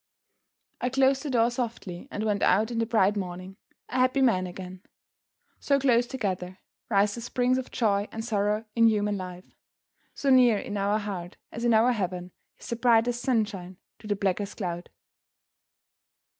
I 0.81 0.89
closed 0.89 1.21
the 1.21 1.29
door 1.29 1.51
softly 1.51 2.07
and 2.09 2.23
went 2.23 2.41
out 2.41 2.71
in 2.71 2.79
the 2.79 2.87
bright 2.87 3.15
morning, 3.15 3.57
a 3.89 3.97
happy 3.99 4.23
man 4.23 4.47
again. 4.47 4.81
So 5.59 5.79
close 5.79 6.07
together 6.07 6.57
rise 6.89 7.13
the 7.13 7.21
springs 7.21 7.59
of 7.59 7.69
joy 7.69 8.07
and 8.11 8.25
sorrow 8.25 8.65
in 8.73 8.87
human 8.87 9.15
life! 9.15 9.53
So 10.15 10.31
near 10.31 10.57
in 10.57 10.75
our 10.75 10.97
heart, 10.97 11.37
as 11.51 11.65
in 11.65 11.75
our 11.75 11.91
heaven, 11.91 12.31
is 12.57 12.69
the 12.69 12.77
brightest 12.77 13.21
sunshine 13.21 13.77
to 13.99 14.07
the 14.07 14.15
blackest 14.15 14.57
cloud! 14.57 14.89